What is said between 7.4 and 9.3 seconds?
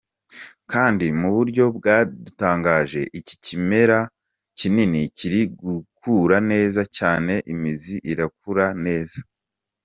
imizi irakura neza,.